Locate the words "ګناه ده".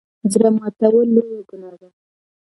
1.49-1.89